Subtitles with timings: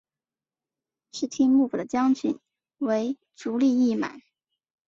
[1.11, 2.39] 室町幕府的将军
[2.79, 4.23] 为足利义满。